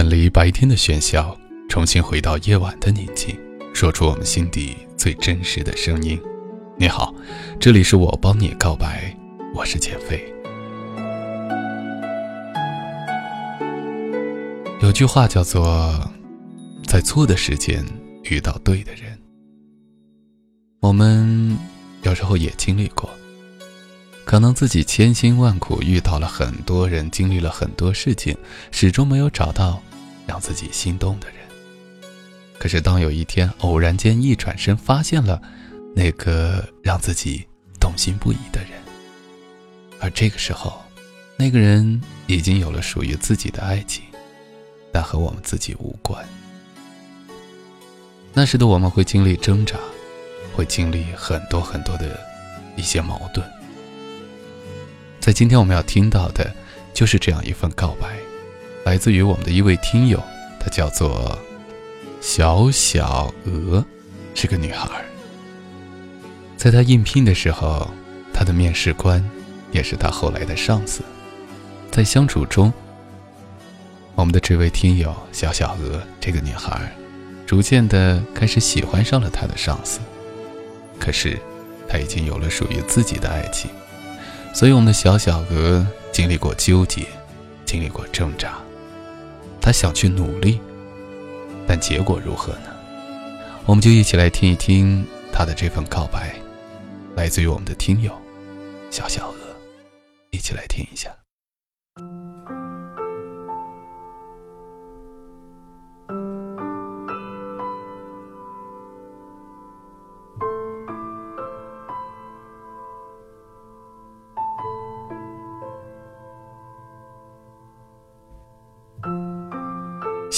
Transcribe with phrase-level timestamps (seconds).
[0.00, 1.36] 远离白天的喧嚣，
[1.68, 3.38] 重新回到夜晚的宁静，
[3.74, 6.18] 说出我们心底最真实的声音。
[6.78, 7.14] 你好，
[7.60, 9.14] 这里是我帮你告白，
[9.54, 10.24] 我是减肥。
[14.80, 16.10] 有句话叫做，
[16.86, 17.84] 在错的时间
[18.22, 19.18] 遇到对的人。
[20.80, 21.58] 我们
[22.04, 23.10] 有时候也经历过。
[24.24, 28.34] 可能自己千辛万苦遇到了很多人，经历了很多事情，
[28.70, 29.82] 始终没有找到
[30.30, 31.38] 让自己心动的人。
[32.56, 35.42] 可是当有一天偶然间一转身，发现了
[35.92, 37.44] 那个让自己
[37.80, 38.70] 动心不已的人，
[39.98, 40.80] 而这个时候，
[41.36, 44.04] 那个人已经有了属于自己的爱情，
[44.92, 46.24] 但和我们自己无关。
[48.32, 49.76] 那时的我们会经历挣扎，
[50.54, 52.16] 会经历很多很多的
[52.76, 53.44] 一些矛盾。
[55.18, 56.54] 在今天我们要听到的，
[56.94, 58.19] 就是这样一份告白，
[58.84, 60.22] 来自于我们的一位听友，
[60.58, 61.38] 她叫做
[62.20, 63.84] 小小鹅，
[64.34, 64.88] 是个女孩。
[66.56, 67.88] 在她应聘的时候，
[68.32, 69.22] 她的面试官
[69.70, 71.02] 也是她后来的上司。
[71.90, 72.72] 在相处中，
[74.14, 76.92] 我们的这位听友小小鹅这个女孩，
[77.46, 80.00] 逐渐的开始喜欢上了她的上司。
[80.98, 81.38] 可是，
[81.88, 83.70] 她已经有了属于自己的爱情。
[84.52, 87.06] 所以，我们的小小鹅经历过纠结，
[87.64, 88.58] 经历过挣扎，
[89.60, 90.60] 他想去努力，
[91.66, 92.76] 但结果如何呢？
[93.66, 96.34] 我们就一起来听一听他的这份告白，
[97.14, 98.12] 来自于我们的听友
[98.90, 99.36] 小小鹅，
[100.30, 101.14] 一起来听一下。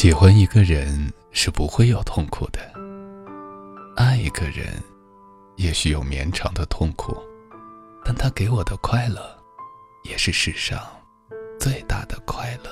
[0.00, 2.58] 喜欢一个人是不会有痛苦的，
[3.96, 4.82] 爱一个人
[5.56, 7.14] 也许有绵长的痛苦，
[8.02, 9.20] 但他给我的快乐
[10.04, 10.80] 也是世上
[11.58, 12.70] 最大的快乐。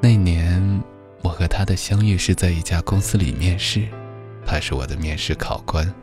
[0.00, 0.82] 那年
[1.22, 3.86] 我和他的相遇是在一家公司里面试，
[4.46, 5.94] 他是我的面试考官。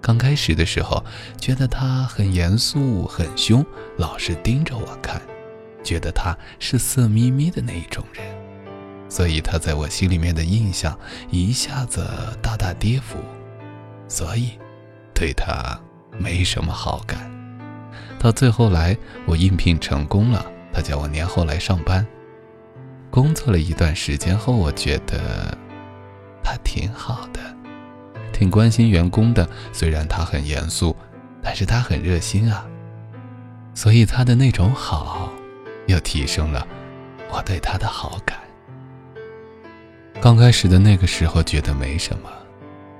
[0.00, 1.04] 刚开始的时候，
[1.38, 3.64] 觉得他很严肃、很凶，
[3.96, 5.20] 老是盯着我看，
[5.82, 8.24] 觉得他是色眯眯的那一种人，
[9.08, 10.98] 所以他在我心里面的印象
[11.30, 12.06] 一下子
[12.40, 13.18] 大大跌幅，
[14.06, 14.52] 所以
[15.12, 15.78] 对他
[16.18, 17.30] 没什么好感。
[18.18, 22.06] 到最后来，我应聘成功了，他叫我年后来上班。
[23.10, 25.56] 工作了一段时间后，我觉得
[26.42, 27.47] 他挺好的。
[28.38, 30.94] 挺关心员工的，虽然他很严肃，
[31.42, 32.64] 但是他很热心啊。
[33.74, 35.28] 所以他的那种好，
[35.88, 36.64] 又提升了
[37.32, 38.38] 我对他的好感。
[40.20, 42.30] 刚开始的那个时候觉得没什么，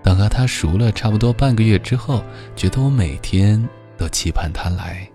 [0.03, 2.21] 等和他熟了差不多半个月之后，
[2.57, 3.65] 觉得我每天
[3.97, 5.09] 都期盼他来。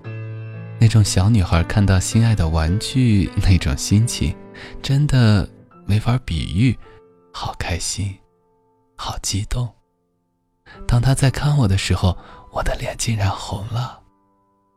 [0.79, 4.33] 那种小女孩看到心爱的玩具那种心情，
[4.81, 5.49] 真的
[5.85, 6.77] 没法比喻，
[7.33, 8.15] 好开心，
[8.95, 9.69] 好激动。
[10.87, 12.17] 当他在看我的时候，
[12.51, 14.01] 我的脸竟然红了。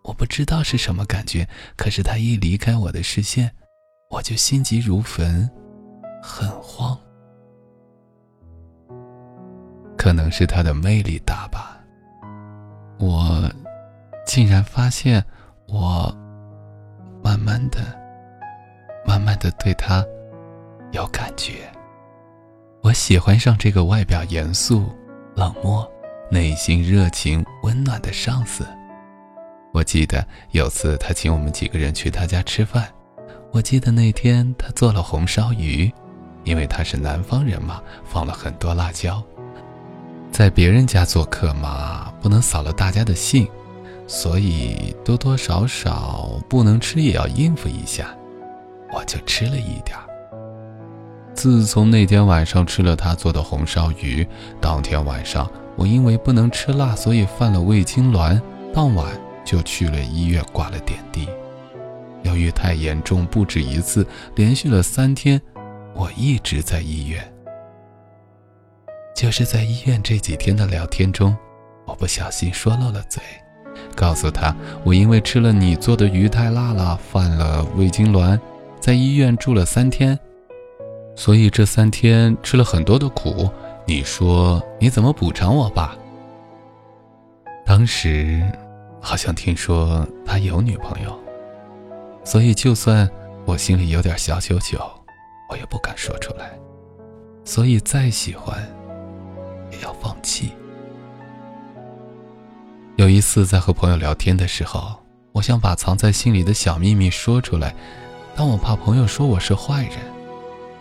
[0.04, 3.50] 我不知道是什么感觉，可是他一离开我的视线，
[4.10, 5.50] 我就心急如焚，
[6.22, 6.96] 很慌。
[9.96, 11.80] 可能是他的魅力大吧，
[12.98, 13.50] 我
[14.24, 15.24] 竟然发现，
[15.66, 16.14] 我
[17.24, 17.80] 慢慢的、
[19.04, 20.04] 慢慢的对他
[20.92, 21.68] 有感觉。
[22.82, 24.88] 我喜欢上这个外表严肃。
[25.36, 25.86] 冷漠、
[26.30, 28.66] 内心热情、温暖的上司。
[29.70, 32.88] 我记得有次他请我们几个人去他家吃饭，
[33.52, 35.92] 我记得那天他做了红烧鱼，
[36.44, 39.22] 因为他是南方人嘛，放了很多辣椒。
[40.32, 43.46] 在别人家做客嘛，不能扫了大家的兴，
[44.06, 48.08] 所以多多少少不能吃也要应付一下，
[48.90, 50.05] 我就吃了一点儿。
[51.36, 54.26] 自从那天晚上吃了他做的红烧鱼，
[54.58, 58.40] 当天晚上我因为不能吃辣，所以犯了胃痉挛，
[58.74, 59.06] 当晚
[59.44, 61.28] 就去了医院挂了点滴。
[62.22, 64.04] 由于太严重，不止一次，
[64.34, 65.40] 连续了三天，
[65.94, 67.22] 我一直在医院。
[69.14, 71.36] 就是在医院这几天的聊天中，
[71.84, 73.22] 我不小心说漏了嘴，
[73.94, 78.40] 告诉他我因为吃了你做的鱼太辣了，犯了胃痉挛，
[78.80, 80.18] 在医院住了三天。
[81.16, 83.50] 所以这三天吃了很多的苦，
[83.86, 85.96] 你说你怎么补偿我吧？
[87.64, 88.40] 当时
[89.00, 91.18] 好像听说他有女朋友，
[92.22, 93.10] 所以就算
[93.46, 94.78] 我心里有点小九九，
[95.50, 96.52] 我也不敢说出来。
[97.44, 98.62] 所以再喜欢，
[99.72, 100.52] 也要放弃。
[102.96, 104.96] 有一次在和朋友聊天的时候，
[105.32, 107.74] 我想把藏在心里的小秘密说出来，
[108.34, 109.92] 但我怕朋友说我是坏人，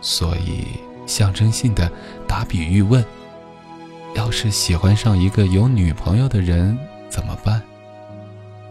[0.00, 0.64] 所以
[1.06, 1.90] 象征性的
[2.26, 3.04] 打比喻问：
[4.14, 6.78] 要是喜欢上一个有女朋友的人
[7.08, 7.62] 怎么办？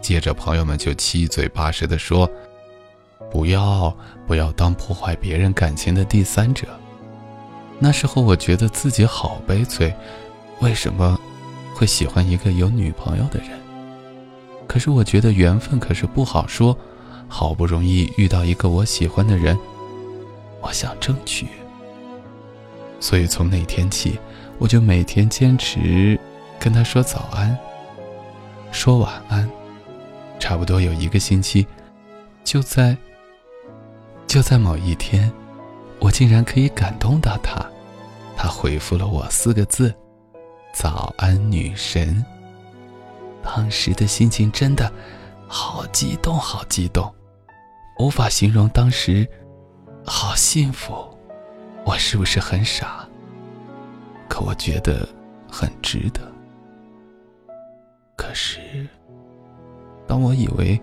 [0.00, 2.30] 接着朋友们就七嘴八舌的说：
[3.30, 3.94] 不要
[4.26, 6.66] 不要当破坏别人感情的第三者。
[7.78, 9.94] 那时候我觉得自己好悲催，
[10.60, 11.18] 为什么？
[11.74, 13.50] 会喜欢一个有女朋友的人，
[14.66, 16.74] 可是我觉得缘分可是不好说，
[17.28, 19.58] 好不容易遇到一个我喜欢的人，
[20.66, 21.46] 我想争取。
[22.98, 24.18] 所以从那天起，
[24.58, 26.18] 我就每天坚持
[26.58, 27.56] 跟他说早安，
[28.72, 29.48] 说晚安，
[30.40, 31.64] 差不多有一个星期，
[32.42, 32.96] 就在
[34.26, 35.30] 就在某一天，
[36.00, 37.64] 我竟然可以感动到他，
[38.36, 39.94] 他回复了我四个字。
[40.74, 42.24] 早安，女神。
[43.44, 44.92] 当时的心情真的
[45.46, 47.14] 好激动，好激动，
[48.00, 48.68] 无法形容。
[48.70, 49.26] 当时
[50.08, 50.94] 好幸福，
[51.84, 53.06] 我是不是很傻？
[54.28, 55.06] 可我觉得
[55.50, 56.20] 很值得。
[58.16, 58.88] 可是，
[60.06, 60.80] 当我以为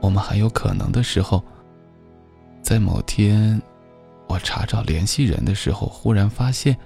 [0.00, 1.42] 我们还有可能的时候，
[2.62, 3.60] 在某天
[4.28, 6.76] 我查找联系人的时候，忽然发现。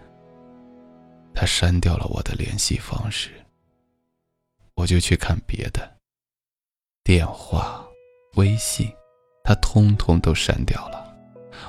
[1.35, 3.31] 他删掉了我的联系方式，
[4.75, 5.96] 我就去看别的
[7.02, 7.82] 电话、
[8.35, 8.87] 微信，
[9.43, 11.01] 他通通都删掉了。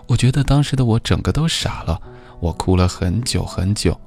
[0.08, 2.02] 我觉得当时的我整个都傻了，
[2.40, 4.00] 我哭了很久很久。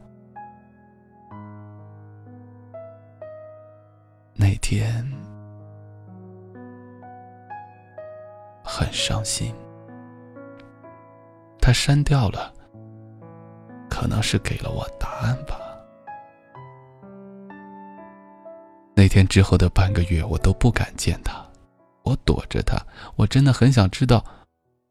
[4.35, 5.05] 那天
[8.63, 9.55] 很伤心，
[11.61, 12.53] 他删掉了。
[13.89, 15.59] 可能是给了我答案吧。
[18.95, 21.43] 那天之后的半个月，我都不敢见他，
[22.03, 22.77] 我躲着他。
[23.15, 24.23] 我真的很想知道，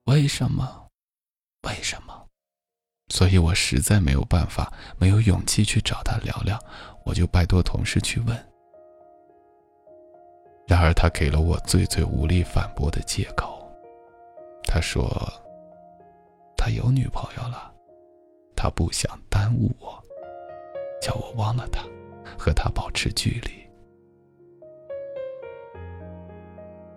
[0.06, 0.85] 为什么？
[1.66, 2.28] 为什么？
[3.10, 6.60] 所以我实在没有办法，没有勇气去找他聊聊，
[7.06, 8.36] 我就拜托同事去问。
[10.68, 13.70] 然而他给了我最最无力反驳的借口，
[14.64, 15.08] 他说
[16.58, 17.72] 他有女朋友了。
[18.58, 20.02] 他不想耽误我，
[21.02, 21.84] 叫我忘了他，
[22.40, 23.52] 和他保持距离。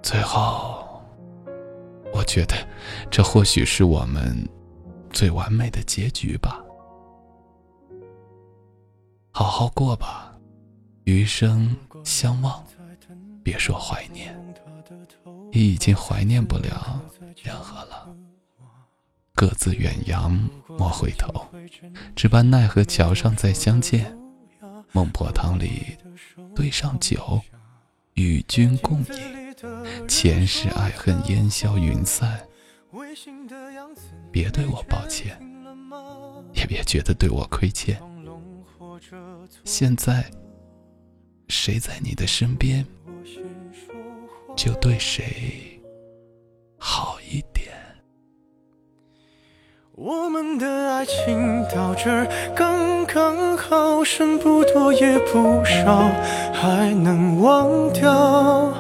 [0.01, 1.03] 最后，
[2.15, 2.55] 我觉得
[3.11, 4.49] 这或许是我们
[5.13, 6.63] 最完美的结局吧。
[9.31, 10.33] 好好过吧，
[11.05, 12.65] 余生相望，
[13.43, 14.37] 别说怀念，
[15.53, 17.01] 也已经怀念不了
[17.43, 18.09] 任何了。
[19.35, 20.33] 各自远扬，
[20.67, 21.47] 莫回头，
[22.17, 24.17] 只盼奈何桥上再相见。
[24.93, 25.97] 孟婆汤里
[26.55, 27.41] 对上酒，
[28.15, 29.49] 与君共饮。
[30.09, 32.41] 前世爱恨烟消云散，
[34.31, 35.39] 别对我抱歉，
[36.55, 38.01] 也别觉得对我亏欠。
[39.65, 40.25] 现在，
[41.49, 42.85] 谁在你的身边，
[44.57, 45.81] 就对谁
[46.79, 47.69] 好一点。
[49.93, 56.09] 我们的爱情到这儿刚刚好，剩不多也不少，
[56.53, 58.73] 还能忘掉。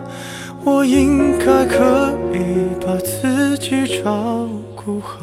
[0.64, 5.18] 我应该可以把自己照顾好。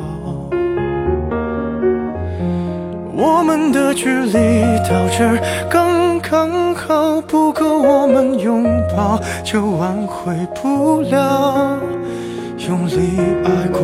[3.46, 11.80] 们的距离到这儿刚刚好，不够我们拥抱，就挽回不了。
[12.68, 13.80] 用力爱过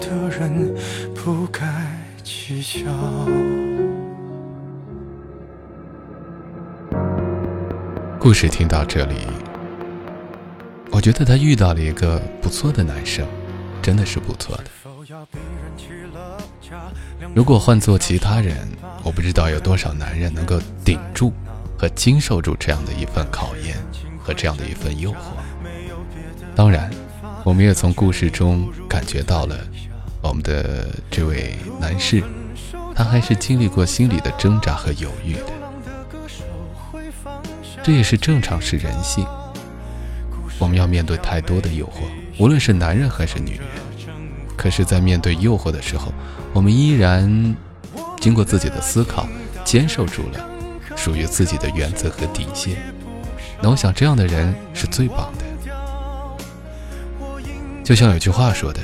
[0.00, 0.72] 的人。
[1.24, 1.64] 不该
[2.22, 2.84] 计较。
[8.20, 9.14] 故事听到这里，
[10.90, 13.26] 我觉得他遇到了一个不错的男生，
[13.80, 14.64] 真的是不错的。
[17.34, 18.68] 如果换做其他人，
[19.02, 21.32] 我不知道有多少男人能够顶住
[21.78, 23.76] 和经受住这样的一份考验
[24.18, 25.16] 和这样的一份诱惑。
[26.54, 26.90] 当然，
[27.44, 29.56] 我们也从故事中感觉到了。
[30.22, 32.24] 我们的这位男士，
[32.94, 35.52] 他还是经历过心理的挣扎和犹豫的，
[37.82, 39.26] 这也是正常，是人性。
[40.58, 42.04] 我们要面对太多的诱惑，
[42.38, 43.66] 无论是男人还是女人。
[44.64, 46.10] 可是，在面对诱惑的时候，
[46.54, 47.54] 我们依然
[48.18, 49.28] 经过自己的思考，
[49.62, 50.40] 坚守住了
[50.96, 52.78] 属于自己的原则和底线。
[53.60, 55.44] 那我想这样的人是最棒的。
[57.84, 58.80] 就像有句话说的，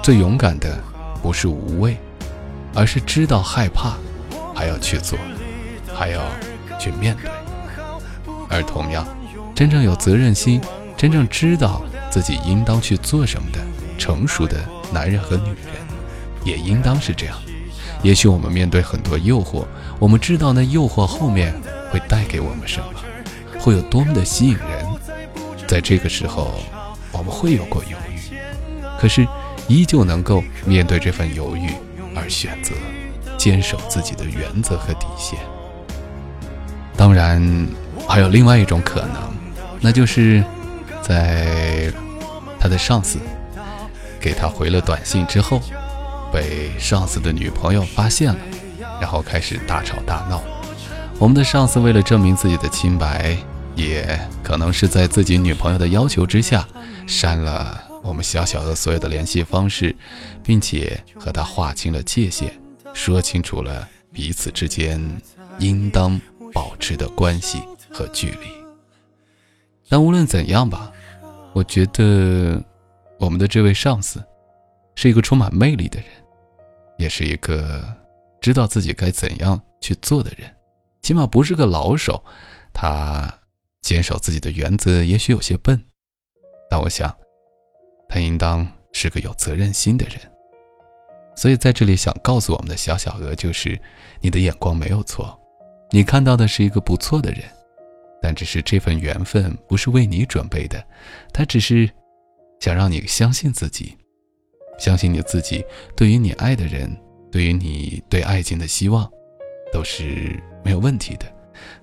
[0.00, 0.78] 最勇敢的
[1.20, 1.96] 不是无畏，
[2.72, 3.94] 而是知道害怕，
[4.54, 5.18] 还要去做，
[5.92, 6.22] 还要
[6.78, 7.28] 去面对。
[8.48, 9.04] 而同样，
[9.56, 10.60] 真正有责任心、
[10.96, 13.58] 真正知道自己应当去做什么的
[13.98, 15.56] 成熟的男人和女人，
[16.44, 17.36] 也应当是这样。
[18.02, 19.64] 也许我们面对很多诱惑，
[19.98, 21.54] 我们知道那诱惑后面
[21.90, 22.86] 会带给我们什么，
[23.58, 24.86] 会有多么的吸引人，
[25.66, 26.54] 在这个时候。
[27.16, 28.34] 我们会有过犹豫，
[28.98, 29.24] 可是
[29.68, 31.70] 依旧能够面对这份犹豫
[32.12, 32.74] 而选择
[33.38, 35.38] 坚守自己的原则和底线。
[36.96, 37.40] 当然，
[38.08, 39.32] 还有另外一种可能，
[39.80, 40.42] 那就是
[41.00, 41.92] 在
[42.58, 43.20] 他的上司
[44.24, 45.60] 给他回了短信之后，
[46.32, 48.40] 被上司的女朋友发现了，
[48.98, 50.42] 然后开始大吵大闹。
[51.18, 53.36] 我们的上司为了证明自己的清白，
[53.74, 56.66] 也可能是在自己女朋友的要求之下。
[57.06, 59.94] 删了我们小小的所有的联系方式，
[60.42, 62.58] 并且和他划清了界限，
[62.94, 64.98] 说清楚了彼此之间
[65.58, 66.18] 应当
[66.50, 68.48] 保持的关系和距离。
[69.86, 70.90] 但无论怎样吧，
[71.52, 72.58] 我觉得
[73.18, 74.22] 我们的这位上司
[74.94, 76.08] 是一个充满魅力的人，
[76.98, 77.84] 也是一个
[78.40, 80.52] 知道自己该怎样去做的人，
[81.02, 82.22] 起码不是个老手。
[82.72, 83.32] 他
[83.82, 85.80] 坚守自己的原则，也许有些笨。
[86.68, 87.16] 但我想，
[88.08, 90.16] 他应当是个有责任心的人。
[91.36, 93.80] 所以在这里想告诉我们的小小鹅，就是
[94.20, 95.38] 你的眼光没有错，
[95.90, 97.42] 你看到的是一个不错的人，
[98.20, 100.84] 但只是这份缘分不是为你准备的，
[101.32, 101.88] 他只是
[102.60, 103.96] 想让你相信自己，
[104.78, 105.64] 相信你自己
[105.96, 106.90] 对于你爱的人，
[107.30, 109.10] 对于你对爱情的希望，
[109.72, 111.26] 都是没有问题的，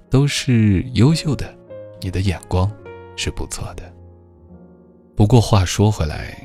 [0.09, 1.53] 都是优秀的，
[2.01, 2.71] 你的眼光
[3.15, 3.93] 是不错的。
[5.15, 6.35] 不过话说回来，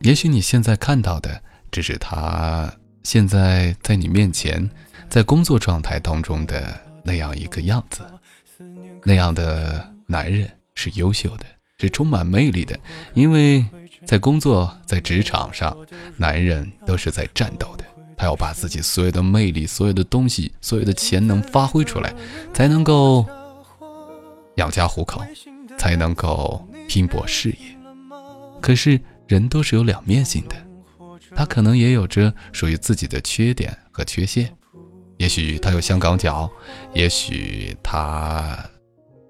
[0.00, 4.68] 也许你现在看到的只是他现在在你面前，
[5.10, 8.02] 在工作状态当中的那样一个样子。
[9.04, 11.44] 那样的男人是优秀的，
[11.78, 12.78] 是充满魅力的，
[13.14, 13.64] 因为
[14.04, 15.76] 在工作在职场上，
[16.16, 17.84] 男人都是在战斗的。
[18.16, 22.14] 他要把自己所有的魅力、所有的东西、所有的潜能发挥出来，
[22.54, 23.26] 才能够
[24.54, 25.22] 养家糊口，
[25.78, 26.62] 才能够。
[26.88, 27.76] 拼搏事业，
[28.62, 30.54] 可是人都是有两面性的，
[31.34, 34.56] 他可能也有着属于自己的缺点和缺陷。
[35.16, 36.48] 也许他有香港脚，
[36.94, 38.56] 也许他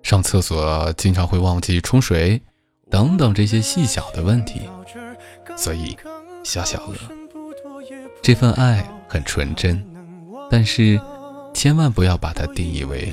[0.06, 2.40] 上厕所经常会忘记冲水，
[2.88, 4.60] 等等这些细小的问题。
[5.56, 5.96] 所以，
[6.44, 6.94] 小小鹅，
[8.22, 9.84] 这份爱很纯真，
[10.48, 11.00] 但是
[11.52, 13.12] 千万不要把它定义为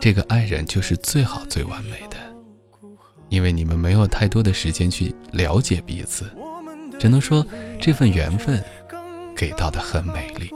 [0.00, 2.16] 这个爱人就是最好最完美的。
[3.28, 6.24] 因为你们没有太多的时间去了解彼此，
[6.98, 7.46] 只能说
[7.78, 8.64] 这份缘分
[9.36, 10.50] 给到的很美丽。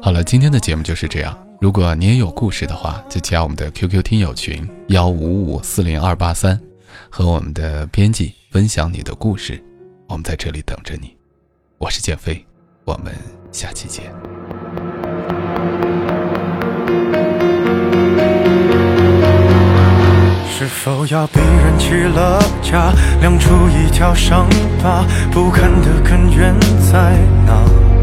[0.00, 1.38] 好了，今天的节目就是这样。
[1.64, 6.60] 如果你也有故事的话，就加我们的 QQ 听友群幺五五四零二八三，
[7.08, 9.64] 和我们的编辑分享你的故事，
[10.06, 11.16] 我们在这里等着你。
[11.78, 12.44] 我是建飞，
[12.84, 13.14] 我们
[13.50, 14.12] 下期见。
[20.46, 22.92] 是否要逼人弃了家，
[23.22, 24.46] 亮出一条伤
[24.82, 25.02] 疤？
[25.32, 26.54] 不堪的根源
[26.92, 27.16] 在
[27.46, 27.93] 哪？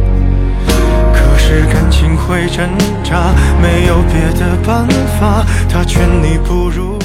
[1.52, 2.66] 是感情会挣
[3.04, 4.88] 扎，没有别的办
[5.20, 5.46] 法。
[5.68, 7.01] 他劝你不如。